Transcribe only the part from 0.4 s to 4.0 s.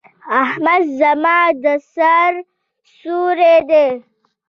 احمد زما د سر سيور دی.